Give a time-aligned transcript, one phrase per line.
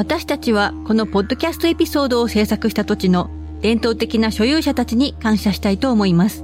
[0.00, 3.28] 私たちはこのポッドキャストエピソードを制作した土地の
[3.60, 6.42] 伝統的な所有者たちに感謝したいと思います。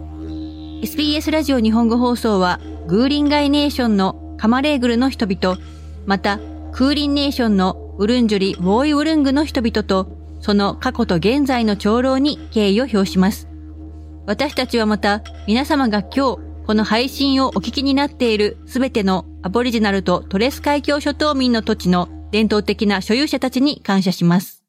[0.83, 5.59] SBS ラジオ日本語放送はグーリンガイネーションのカマレーグルの人々、
[6.05, 6.39] また
[6.73, 10.07] クーリンネーションのウルンジュリ・ウォーイウルングの人々と
[10.43, 13.49] その過去と現在の長老に敬意を表します。
[14.27, 24.63] 私たちはまた皆様が今日この配信をお聞きになっているすべてのアボリジナルとトレス海峡諸島民の土地の伝統的な所有者たちに感謝します。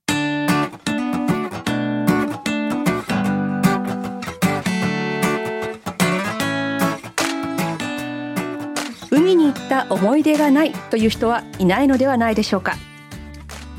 [9.09, 12.75] 海に行った思い出がないという人はいないのではないでしょうか。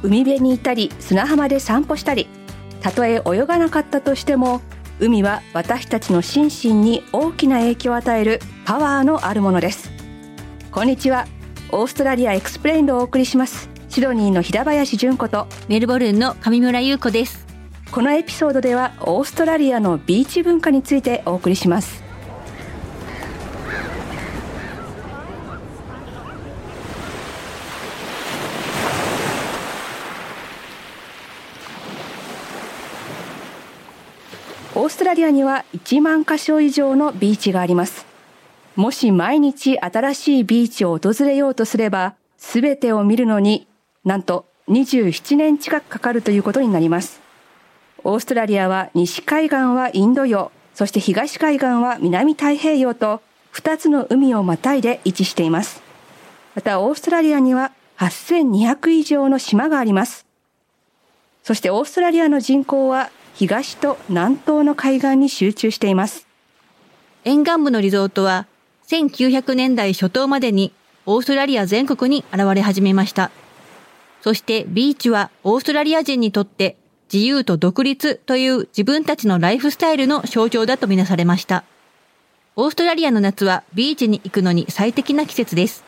[0.02, 2.28] 海辺にいたり砂浜で散歩したり
[2.80, 4.60] たとえ泳がなかったとしても
[5.00, 9.90] 海は私たちの心身に大きな影響を与えるパワーのあるものです。
[10.70, 11.26] こんにちは。
[11.70, 13.68] オーストラリアエクスプレインドをお送りします。
[13.90, 17.46] シドニーの平林純子とメルボルンの上村優子です。
[17.90, 22.08] このエピソードではオーストラリアのビーチ文化についてお送りします。
[34.74, 38.07] オーストラリアには1万箇所以上のビーチがあります
[38.78, 43.66] もし毎日新しいビーチを訪れようとすれば全てを見るのに
[44.04, 47.20] なんと27年近くかかるということになります。
[48.04, 53.20] オーストラリアは西海岸はインド洋そして東海岸は南太平洋と
[53.52, 55.82] 2つの海をまたいで位置しています。
[56.54, 60.24] またオーストラリアには8200以上の島があります。
[61.42, 66.28] そしてオーストラリアの人口は東と南東の海岸に集中しています。
[67.24, 68.46] 沿岸部のリゾートは
[68.88, 70.72] 1900年代初頭までに
[71.04, 73.30] オーストラリア全国に現れ始めました。
[74.22, 76.76] そしてビーチはオーストラリア人にとって
[77.12, 81.64] 自由と独立という自分たちのライフスタイルの象徴だとみなされました。
[82.56, 85.84] オーストラリアの夏はビーチに行くのに最適な季節です。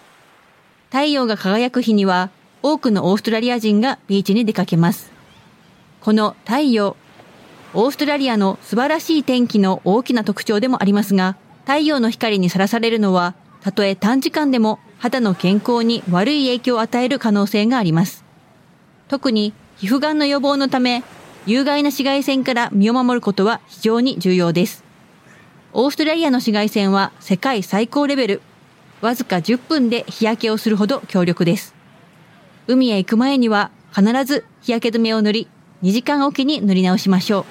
[0.91, 2.28] 太陽が輝く日には
[2.62, 5.10] 多くのオーストラリア人がビーチに出かけます。
[6.03, 6.99] この太陽、
[7.72, 11.39] オーストラリアの素晴らしい天気の大きな特徴でもありますが、
[11.70, 18.25] 太陽の光にさらされるのは、たとえ短時間でも肌の健康に悪い影響を与える可能性があります。
[19.06, 21.04] 特に皮膚がんの予防のため、
[21.47, 24.82] 有害な紫外線から身を守ることは非常に重要です。
[25.72, 28.42] オーストラリアの紫外線は世界最高レベル。
[29.00, 31.76] わずか10分で日焼けをするほど強力です。
[32.66, 35.48] 海へ行く前には必ず日焼け止めを塗り、
[35.84, 37.44] 2時間おきに塗り直しましょう。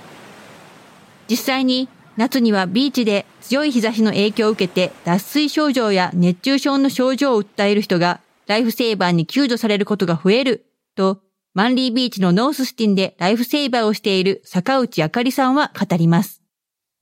[1.30, 1.88] 実際に
[2.20, 10.66] 夏にはビーチで強い日差しの影響を受けて脱水症状や熱中症の症状を訴える人がライフセーバーに救助されることが増える
[10.96, 11.22] と
[11.54, 16.44] マンリービーチのノーススティンでライフセーバーをしている坂内あかりさんは語ります。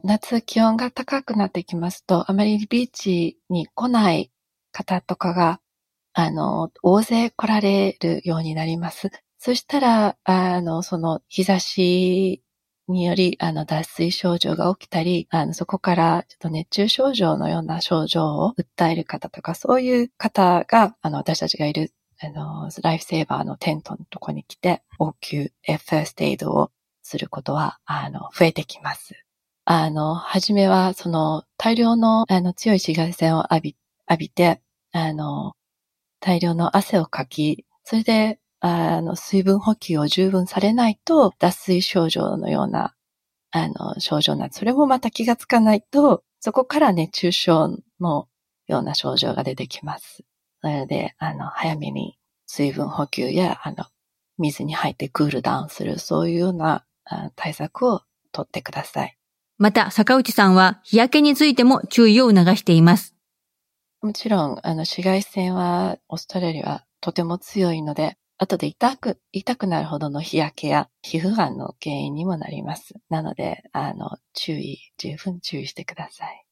[0.04, 4.32] 夏気温が高くなってきますと、あまりビーチに来ない
[4.72, 5.60] 方とかが、
[6.14, 9.10] あの、大勢来られるようになります。
[9.40, 12.44] そしたら、あの、その日差し
[12.88, 26.72] により、あの、脱水症状が起きたり、あの、そこからちょっと熱中症状のような症状を訴える方とか、そういう方が、あの、私たちがいる、あの、ライフセーバーのテントのとこに来て、応急、ファーストエイドを
[27.04, 29.14] することは、あの、増えてきます。
[29.66, 33.76] あの、はじめは、その、大量の、あの、強い紫外線を浴び、
[34.10, 34.62] 浴びて、
[34.94, 35.54] あの、
[36.20, 42.96] 大量の汗をかき、それで、あの、水分補給を十分されないと、脱水症状のような、
[43.52, 48.28] あの、症状なそれもまた気がつかないと、そこから熱中症の
[48.68, 50.24] ような症状が出てきます。
[50.62, 53.86] なので、あの、早めに水分補給や、あの、
[54.38, 56.86] 水に入ってクールダウンする、そういうような
[57.36, 58.02] 対策を
[58.32, 59.18] とってください。
[59.58, 63.16] また、坂内さんは日焼けについても注意を促しています。
[64.02, 72.94] もちろん、あの、紫外線はオーストラリアはとても強いので、後で痛く、痛くなるほどの日焼けや皮膚がんの原因にもなります。
[73.10, 76.46] なので、あの、注意、十分注意してください。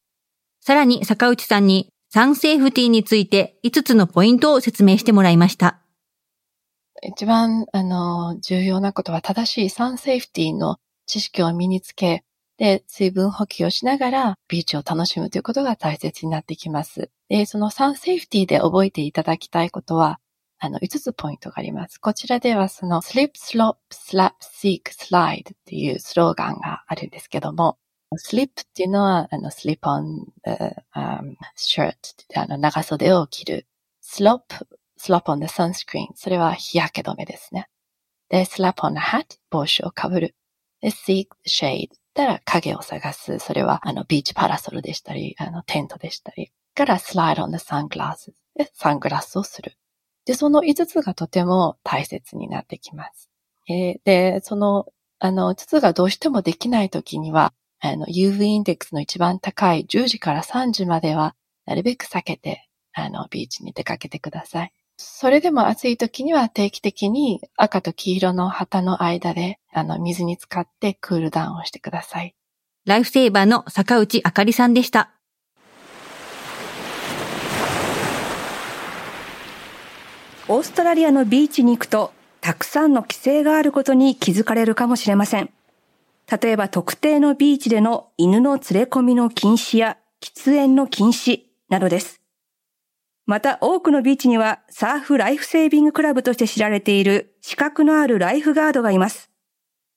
[0.61, 5.79] さらに坂内さんにサンセーフティについて5つのポイントを説明してもらいました。
[7.03, 12.23] 一番、あの、重要なことは正しいサンセーフティの知識を身につけ、
[12.57, 17.11] で、水分補給をしながらビーチを楽しむということが大切になってきます。
[17.27, 20.19] で、そのサンセーフティで覚えていただきたいことは、
[20.59, 21.99] あの、5つポイントがあります。
[21.99, 27.77] こちらではその slip, slop, slap, seek, slide っていうスローガンがあるんですけども、
[28.17, 30.51] slip っていうのは、あの、slip on the、
[30.95, 31.95] um, shirt
[32.35, 33.67] あの、長袖を着る。
[34.03, 34.41] slop,
[34.99, 37.67] slop on the sunscreen それは日焼け止めですね。
[38.29, 40.35] で、slap on a hat, 帽子をかぶる。
[40.81, 43.37] で、seek shade たら影を探す。
[43.39, 46.51] それは、あの、ビーチパラソルでしたり、あの、テントでしたり。
[46.73, 49.77] から、slide on the sunglasses で、サングラスをする。
[50.25, 53.29] で、その5つがとても大切になってきます。
[53.69, 54.87] えー、で、その、
[55.19, 61.35] あの、5つがどうしてもできないときには、あの、UV インデックスの一番高い10時から3時までは、
[61.65, 64.73] なるべく避けて、あの、ビーチに出かけてください。
[64.97, 72.33] それでも暑い時には定期的に赤と黄色の旗の間で、あの、水に浸かってクールダウンをしてください。
[72.85, 75.14] ライフセーバーの坂内あかりさんでした。
[80.47, 85.49] オーストラリアのビーチに行くと、たくさんの規制があることに気づかれるかもしれません。
[86.41, 92.21] 例えば特定のビーチでの犬の連れ込みの禁止や喫煙の禁止などです。
[93.25, 99.31] また多くのビーチにはサーフライフセービングクラブとして知られている資格のあるライフガードがいます。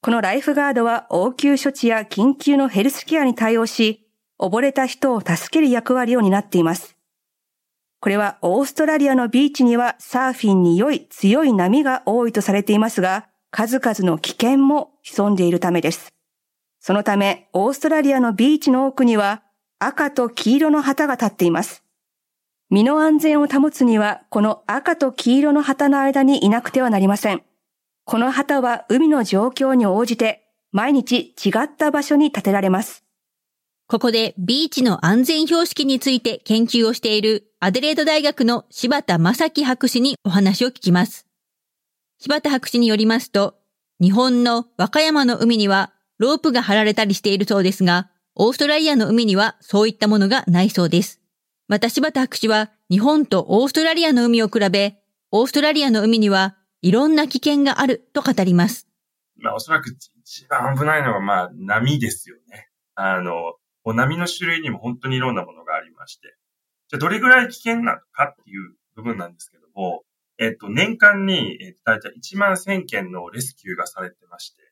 [0.01, 4.09] このライフガードは応急処置や緊急のヘルスケアに対応し、
[4.41, 6.98] 溺れた人を助ける役割を担っています。
[8.01, 16.13] これはオーストラリアのビーチにはサーフィンに良い強い波が多いとされていますが、数々の危険も潜んでいるためです。
[16.81, 19.43] そのため、オーストラリアのビーチの奥には
[19.81, 21.83] 赤と黄色の旗が立っています。
[22.71, 27.43] 身の安全を保つには、この赤と黄色の旗の間にいなくてはなりません。
[28.05, 33.08] この旗は海の状況に応じて、毎日違った場所に建てられます。
[33.91, 41.27] ここでビーチの安全標識について研究をしているアデレード大学の柴田正樹博士にお話を聞きます。
[42.19, 43.55] 柴田博士によりますと、
[43.99, 51.23] 日本の和歌山の海にはロープが張られたりしているそうですが、オーストラリアの海にはそういったものがないそうです。
[51.67, 54.99] また柴田博士は日本とオーストラリアの海を比べ、
[55.31, 58.87] オーストラリアの海にはいろんな危険があると語ります。
[59.39, 62.69] まあおそらく一番危ないのはまあ波ですよね。
[62.95, 63.55] あの、
[63.95, 66.37] 波の種類にも本当にいろんなものがありまして。
[66.89, 70.03] じゃどれぐらい危険なのかっていう部分なんですけども、
[70.39, 74.63] えっと、年間に、えっと、だいたい1万1000件のレスキューがされてまして。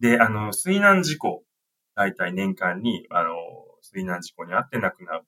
[0.00, 1.42] で、あの、水難事故、
[1.94, 3.34] だいたい年間に、あの、
[3.82, 5.24] 水難事故にあって亡くなる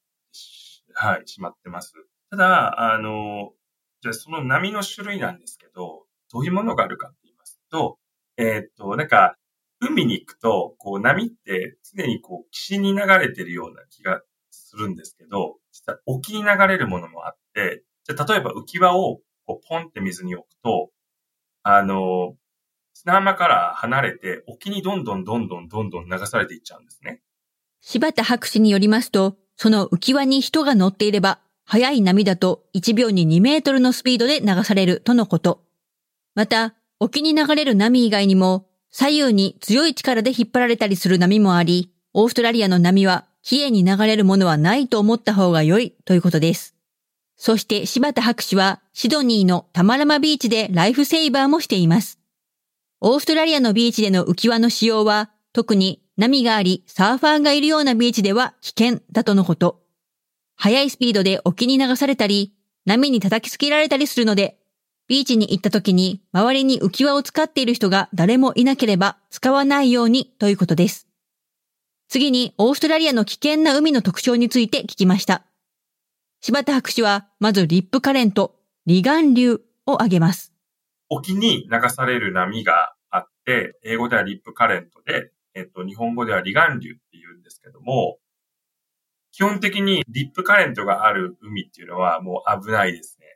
[0.94, 1.92] はい、しまってます。
[2.30, 3.52] ただ、あの、
[4.00, 7.98] じゃその波の種類なんですけど、どういうものがあるかって言いますと、
[8.36, 9.36] えっ、と、なんか、
[9.88, 14.20] 海に行くと、こう波って常にこう岸に流れてるような気が
[14.50, 20.90] するんですけど、実は沖に流れるものもあって、じゃ例えば浮き輪をこうポンって水に置くと、
[21.62, 22.34] あの、
[22.94, 27.20] 砂浜から離れて沖にどんどんどんどんどんどん流されていっちゃうんですね。
[27.80, 35.62] 柴田博士によりますと、その浮き輪に人が乗っていれば、速い波だと1秒に2メートルのスピードで流されるとのこと。
[36.34, 38.66] また、沖に流れる波以外にも、
[38.96, 46.76] 左右に強い力で引っ張られたりする波もあり、オーストラリアの波は、綺麗に流れるものはないと思った方が良いということです。
[47.36, 52.20] そして柴田博士は、シドニーのタマラマビーチでライフセイバーもしています。
[53.00, 59.82] オーストラリアのビーチでの浮き輪の使用は、特に波があり、サーファーがいるようなビーチでは危険だとのこと。
[60.54, 62.54] 速いスピードで沖に流されたり、
[62.84, 64.56] 波に叩きつけられたりするので、
[65.06, 71.08] ビーチに行った時に周りに浮き輪を使っている人が誰もいなければ使わないようにということです。
[72.08, 75.42] 次にオーストラリアの危険な海の特徴について聞きました。
[76.40, 78.54] 柴田博士はまずリップカレント、
[78.86, 80.52] 離岸流を挙げます。
[81.08, 88.18] 沖に流される波があって、英語ではリップカレントで、えっと、日本語では離岸流って言うんですけども、
[89.32, 93.33] 基本的にリップカレントがある海っていうのはもう危ないですね。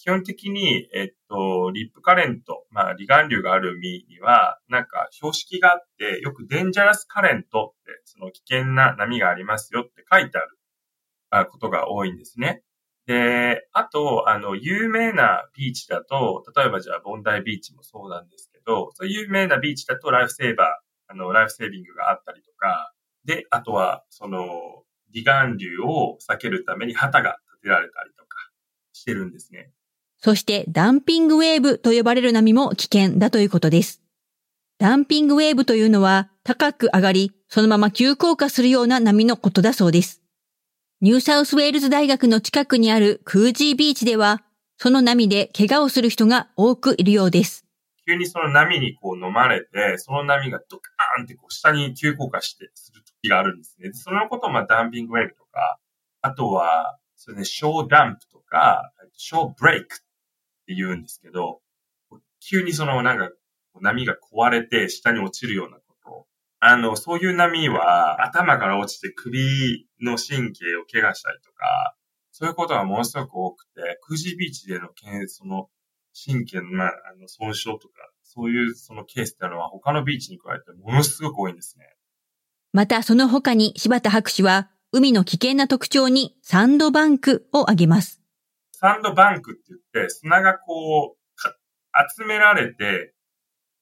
[0.00, 10.38] 基本的に、えっと、リップカレント、まあ、離岸流がある海には、なんか標識があって、よくデンジャラスカレントって、その危険な波がありますよって書いて
[11.28, 12.62] あることが多いんですね。
[13.04, 22.94] で、あと、あの、有名なビーチだと、例えばじゃあ、ボンダイビーチもそうなんですけど、そういう有名なビーチだとライフセーバー、あの、ライフセービングがあったりとか、
[23.26, 24.46] で、あとは、その、
[25.12, 28.38] 離岸流を避けるために旗が立てられたりとか
[28.94, 29.72] してるんですね。
[30.22, 34.02] そして、 dumping wave と呼ばれる波も危険だということです。
[34.78, 40.22] dumping wave というのは、高く上がり、そのまま急降下するような波のことだそうです。
[41.00, 44.42] ニューサウスウェールズ大学の近くにあるクージービーチでは、
[44.76, 47.64] その波で怪我をする人が多くいるようです。
[48.06, 53.90] 急にその波にこう飲まれて、その波がドカーンってこう下に急降下してする時があるんですね。
[53.94, 55.78] そのことをまあダンピングウェーブとか、
[56.20, 60.00] あとは、それね、ショーダンプとか、ショーブレイク
[60.70, 61.60] って言うんですけど、
[62.38, 63.30] 急にそのなんか
[63.80, 66.26] 波が壊れて下に落ちるようなこと。
[66.60, 71.96] あの、そういう波は頭から落ちて首の神経を怪我したりとか、
[72.30, 74.88] そういうことがものすごく多くて、クージービーチでの
[75.26, 75.68] その
[76.14, 81.84] 神経の,、まあ、あの損傷とか、そういうそのケースっていうのは他のビーチに加えてものすごく多いんですね。
[82.72, 88.19] またその他に柴田博士は、海の危険な特徴にサンドバンクを挙げます。
[88.80, 91.20] サンドバンクって言って、砂がこう、
[92.18, 93.12] 集められて、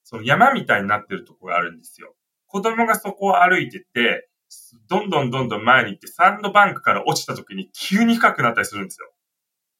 [0.02, 2.16] その山みたいになってるとこがあるんですよ。
[2.48, 4.28] 子供がそこを歩いてて、
[4.88, 9.08] どんどんどんどん前に行って、サンドバンクから落ちた時に急に深くなったりするんですよ。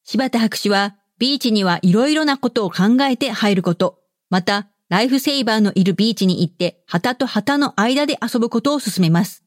[0.05, 3.99] 柴田博士は、ビーチにはいろいろなことを考えて入ること、
[4.31, 9.43] また、ライフセーバーのいるビーチに行って、旗と旗の間で遊ぶことを進めます。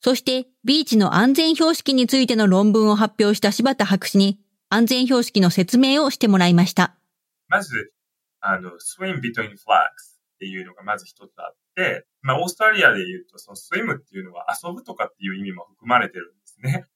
[0.00, 4.40] そして、ビーチの安全標識についての論文を発表した柴田博士に、
[4.74, 6.96] 安全標識の説明をしてもらいました。
[7.48, 7.92] まず、
[8.40, 9.58] あの、swim between flags っ
[10.40, 16.86] ていうのがまず一つあって、まあ、オーストラリアで言うと、その swim っていうのは遊ぶとかっていう意味も含まれてるんですね。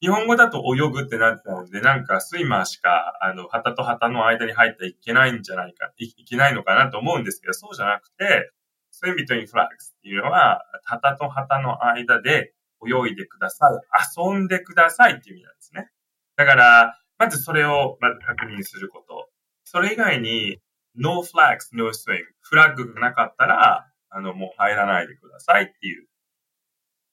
[0.00, 8.52] 日本語だと泳ぐってなってたので、なんかスイマーしか、あの、旗と旗の間に入ってはいけないんじゃないか、いいけないのかなと思うんですけど、そうじゃなくて、
[8.90, 15.90] swim between flags っていうのは、旗と旗の間で泳いでください、遊んでくださいっていう意味なんですね。
[16.36, 19.28] だから、まずそれをまず確認すること。
[19.64, 20.58] それ以外に、
[20.94, 22.24] no flags, no swim.
[22.40, 26.06] フラッグがなかったら、あの、もう入らないでくださいっていう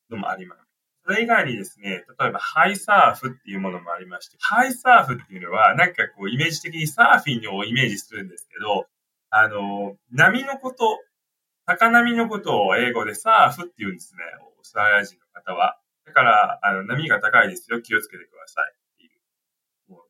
[0.09, 0.61] のもあります。
[1.03, 8.87] それ以外にですね、例えばハイサーフっていうものもありまして、ハイサーフっていうのは、なんかこう、イメージ的にサーフィンをイメージするんですけど、
[9.29, 10.99] あの、波のこと、
[11.65, 14.21] 高波のことを英語でサーフって言うんですね、
[14.57, 15.77] オーストラリア人の方は。
[16.05, 18.84] だから、あの、波が高いですよ、気をつけてください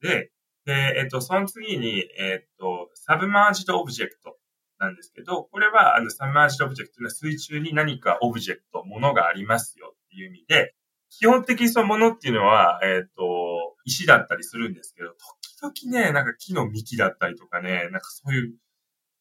[0.01, 0.31] で、
[0.65, 4.37] で、えっと、その次に、えっと、 submerged object
[4.79, 10.73] なんですけど、これは、あの、 submerged object の水中に何か object、ものがありますよっていう意味で、
[11.09, 15.13] 基本的にそのものっていうのは、えっと、石だったりするんですけど、
[15.61, 18.55] 時々ね、なんか木の幹だったりとかね、なんかそういう、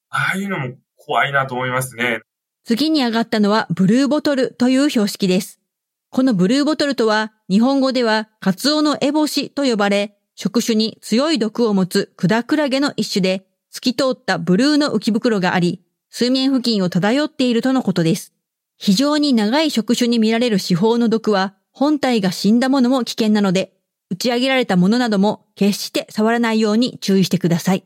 [0.08, 2.20] ああいうのも怖いなと思いますね。
[2.64, 5.60] 次に上がったのはブルーボトルという標識です。
[6.10, 18.32] このブルーボトルとは、日本語ではカツオのエボシと呼ばれ、触手に強い毒を持つクダクラゲの一種で、透き通ったブルーの浮き袋があり、水面付近を漂っているとのことです。
[18.76, 23.72] 非常に長い触手に見られる四方の毒は、本体が死んだものも危険なので、
[24.10, 27.84] 打ち上げられたものなども決して触らないように注意してください。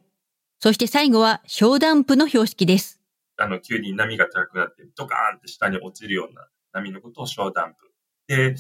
[0.61, 3.01] そして最後は小ダンプの標識です。
[3.39, 7.77] あの、急に波が高くなって、ドカーンって下に落ちるような波のことを小ダンプ。
[8.27, 8.57] で、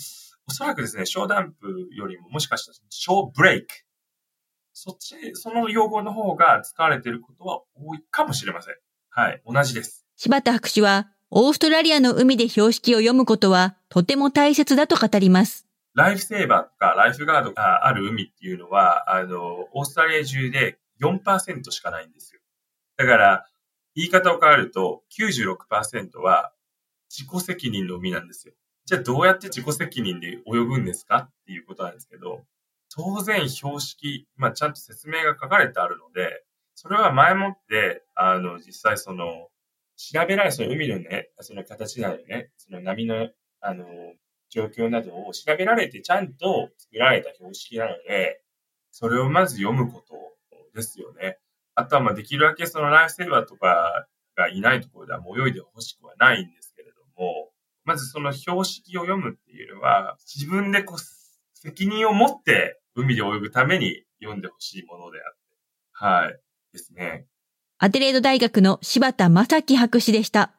[0.48, 3.66] おそらくですね、小ダンプよりももしかしたら小ブレイク。
[4.72, 8.74] そっち、その用語の方が使われていることは多いかもしれません。
[9.10, 10.06] はい、同じです。
[10.16, 15.66] 柴田博士は、オーストラリアの海で標識を読むことはとても大切だと語ります。
[15.94, 22.40] ライフセーバーとかライフガードがある海っていうのは、あの、オーストラリア中で4%しかないんですよ。
[22.96, 23.46] だから、
[23.94, 26.52] 言い方を変えると、96%は
[27.10, 28.54] 自己責任の海なんですよ。
[28.88, 32.40] じゃあどうやって自己責任で泳ぐんですかっていうことなんですけど、
[32.88, 36.42] 当然標識、まあちゃんと説明が書かれてあるので、
[36.74, 39.48] それは前もって、あの、実際その、
[39.98, 43.28] 調べられ、その海のね、その形なのね、その波の、
[43.60, 43.84] あの、
[44.48, 48.40] 状況などを調べられてちゃんと作られた標識なので、
[48.90, 50.14] それをまず読むこと
[50.74, 51.36] ですよね。
[51.74, 57.50] あとはまあできるだけそのライフセーバーとかがいないところではもう泳いでほしくはないんですけれども、
[57.88, 60.98] まずその標識を読むっていうのは、自分でこう、
[61.54, 65.56] 責任を持って海で泳ぐために読んでほしいものであって、
[65.92, 66.40] はい、
[66.74, 67.24] ですね。
[67.78, 70.52] アデレード大学の柴田正樹博士でした。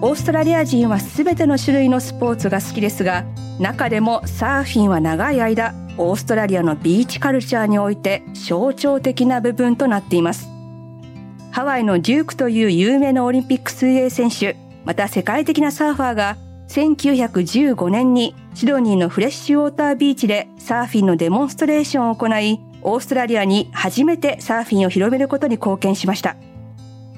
[0.00, 3.24] オーストラリア人はすべての種類のスポーツが好きですが
[3.58, 10.55] 中でもサーフィンは長い間オーストラリアのビーチカルチャーにおいて象徴的な部分となっています
[11.56, 16.36] ハワイのデュークという有名なオリンピック水泳選手また世界的なサーファーが
[16.68, 26.36] 1915年にシドニーのフレッシュウォータービーチでサーフィンのデモンストレーションを行いオーストラリアに初めてサーフィンを広めることに貢献しました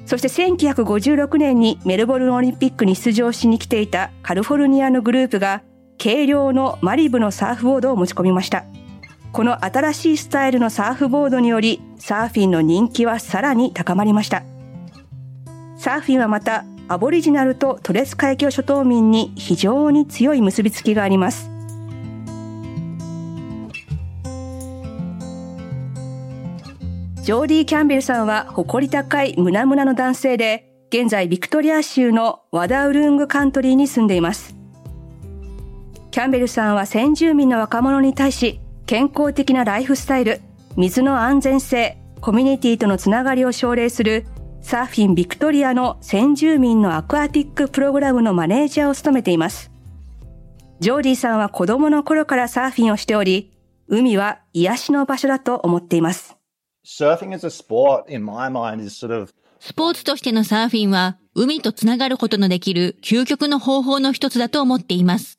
[0.05, 5.63] そして1956年にメルボルンオリンピックに出場しに来ていたカリフォルニアのグループが
[6.01, 8.63] 軽量のマリブのサーフボードを持ち込みました。
[9.31, 14.43] この新しいスタイルのサーフボードによりサーフィンの人気はさらに高まりました。
[15.77, 21.49] サーフィンはまたアボリジナルとトレス海峡諸島民に非常に強い結びつきがあります。
[27.21, 34.55] ジョーディー・キャンベルさんは誇り高い胸々の男性で、現在ビクトリア州のワダウルングカントリーに住んでいます。
[36.09, 40.41] キャンベルさんは先住民の若者に対し、健康的なライフスタイル、
[40.75, 44.25] 水の安全性、コミュニティとのつながりを奨励する
[44.61, 49.69] サーフィンビクトリアの先住民のアクアティックプログラムのマネージャーを務めています。
[50.79, 53.51] ジョーディさんは子供の頃からサーフィンをしており、
[53.87, 56.35] 海は癒しの場所だと思っています。
[56.83, 57.03] ス
[59.75, 65.37] ポーツとしてのサーフィンは、海とつながることのできる究極の方法の一つだと思っています。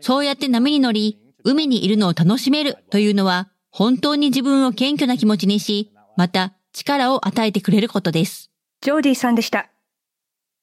[0.00, 1.18] そうやって波に乗り、
[1.50, 8.50] 海にいるのを楽しめるというのは、本当に自分を謙虚な気持ちにし、また力を与えてくれることです。
[8.82, 9.70] ジョーディさんでした。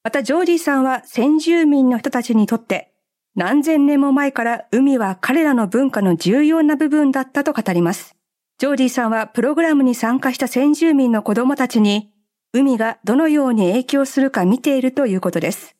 [0.03, 2.93] またジョーディさんは先住民の人たちにとって
[3.33, 8.15] 何千年も前から海は彼らの文化の重要な部分だったと語ります。
[8.59, 12.11] ジョーディさんはプログラムに参加した先住民の子供たちに
[12.53, 15.75] 海がどのように影響するか見ているということです。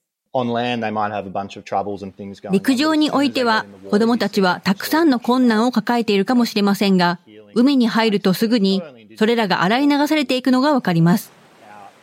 [2.52, 7.20] 陸上においては子供たちはたくさんの困難を抱えているかもしれませんが、
[7.54, 8.84] 海に入るとすぐに
[9.18, 11.32] それらが洗い流されていくのがわかります。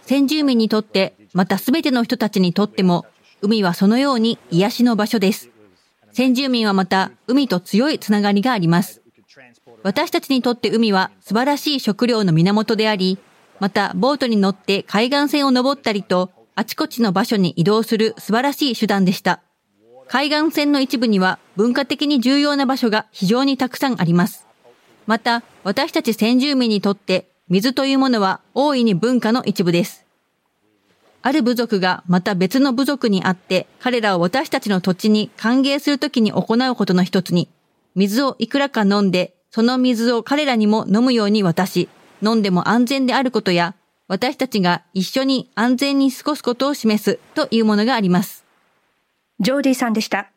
[0.03, 3.07] 先住民にとって、またすべての人たちにとっても、
[3.41, 5.51] 海はそのように癒しの場所です。
[6.13, 9.03] 先住民はまた海と強いつながりがあります。
[9.83, 13.19] 私たちにとって海は素晴らしい食料の源であり、
[13.61, 19.41] またボートに乗って海岸線を登ったりと、あちこちの場所に移動する素晴らしい手段でした。
[20.09, 24.47] 海岸線の一部には文化的に重要な場所が非常にたくさんあります。
[25.07, 30.05] また、私たち先住民にとって水というものは大いに文化の一部です。
[31.23, 37.49] ある部族がまた別の部族にあって、彼らを私たちの土地に歓迎するときに行うことの一つに、
[37.95, 41.89] 水をいくらか飲んで、その水を彼らにも飲むように渡し、
[42.23, 43.77] 飲んでも安全であることや、
[44.13, 48.45] 私たちが一緒に安全に過ごすことを示すというものがあります。
[49.41, 50.31] ジョーディさんでした。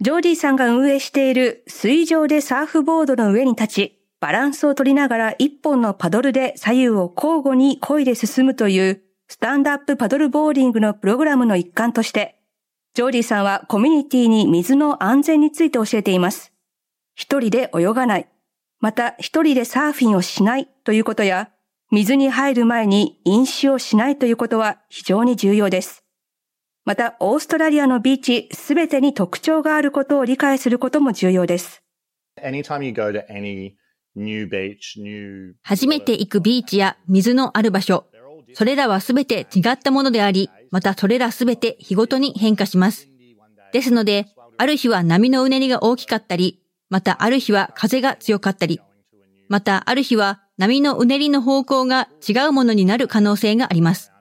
[0.00, 12.40] ジョーディさんが運営している水上でサーフボードの上に立ち、バランスを取りながら一本のパドルで左右を交互に漕いで進むというスタンドアップパドルボーリングのプログラムの一環として、
[12.94, 16.52] ジョーディさんはコミュニティに水の安全について教えています。
[17.14, 18.26] 一人で泳がない、
[18.80, 21.50] また一人でサーフィンをしないということや、
[21.92, 26.04] 水に入る前に飲酒をしないということは非常に重要です。
[26.84, 31.82] また、オーストラリアのビーチすべてに特徴があることを理解することも重要です。
[35.62, 38.06] 初めて行くビーチや水のある場所、
[38.54, 43.08] それらはすべて違ったものであり、またそれらすべて日ごとに変化します。
[43.72, 44.26] ですので、
[44.58, 48.80] ある日は波のうねりが大きかったり、またある日は風が強かったり、
[49.48, 54.12] またある日は波のうねりの方向が違うものになる可能性があります。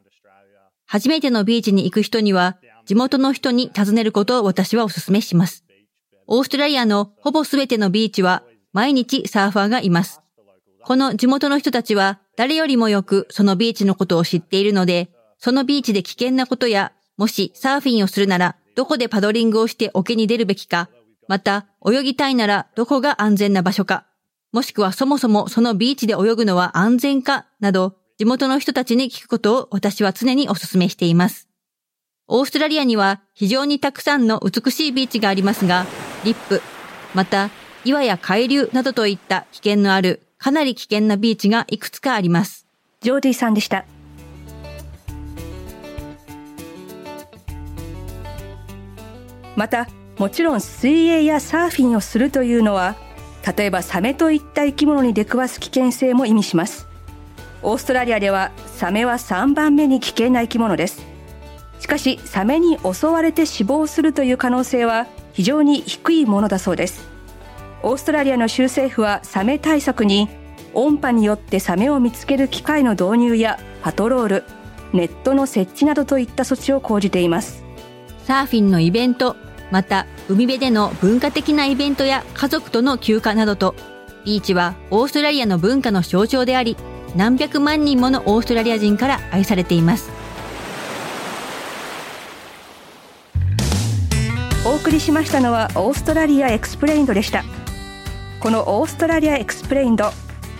[0.85, 5.65] 初めてのビーチに行く人には、地元の人に尋ねることを私はお勧めします。
[6.27, 10.21] オーストラリアのほぼすべてのビーチは毎日サーファーがいます。
[10.85, 20.87] この地元の人たちは誰よりもよくそのビーチのことを知っているので、そのビーチで危険なことや、もしサーフィンをするならどこでパドリングをして沖に出るべきか、
[21.27, 24.05] また泳ぎたいならどこが安全な場所か、
[24.51, 31.47] もしくはそもそもそのビーチで泳ぐのは安全かなど、地元の人たちに聞くことを私は常にお勧めしています。
[32.27, 35.85] オーストラリアには非常にたくさんの美しいビーチがありますが、
[36.23, 36.61] リップ、
[37.13, 37.49] また
[37.85, 42.65] 岩や海流などといった危険のあるかなり危険なビーチがいくつかあります。
[43.01, 43.85] ジョーディさんでした。
[49.55, 52.95] また、もちろん水泳やサーフィンをするというのは、
[53.45, 56.87] 例えばサメといった生き物に出くわす危険性も意味します。
[57.61, 61.05] オーストラリアではサメは3番目に危険な生き物です。
[61.79, 67.09] しかし、サメに襲われて死亡するという可能性は非常に低いものだそうです。
[67.81, 70.27] オーストラリアの州政府はサメ対策に
[70.73, 74.43] 音波によってサメを見つける機械の導入やパトロール、
[74.93, 77.63] ネットの設置などといった措置を講じています。
[78.25, 79.35] サーフィンのイベント、
[79.71, 83.75] また海辺での文化的なイベントや家族との休暇などと、
[84.25, 86.75] ビーチはオーストラリアの文化の象徴であり、
[87.15, 90.09] 何百万人ものオーストラリア人から愛されています。
[94.65, 97.43] お送りしましたのはオーストラリアエクスプレインドでした。
[98.39, 100.11] このオーストラリアエクスプレインド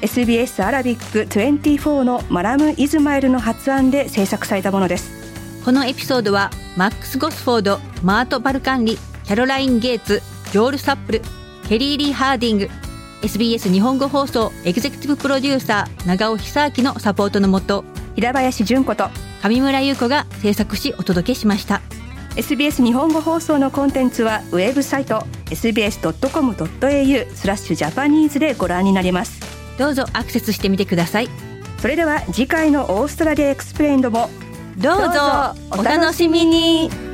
[0.02, 5.19] SBS アラビック24のマラム・イズマイルの発案で制作されたものです
[5.66, 11.22] このエピソードはマックス・ゴスフォードマート・バルカンリキャロライン・ゲイツジョール・サップル
[11.68, 12.70] ケリー・リー・ハーディング
[13.22, 17.84] SBS 日本語放送エグゼクティブプロデューサー長尾久明のサポートのもと
[18.16, 19.10] 平林純子と
[19.44, 21.82] 上村優子が制作しお届けしました。
[22.36, 29.42] SBS 日本語放送のコンテンツはウェブサイト sbs.com.au スラッシュ japanese でご覧になれます。
[29.78, 31.30] どうぞアクセスしてみてください。
[31.80, 34.30] それでは次回の Australia Explained も
[34.80, 37.09] どうぞお楽しみに。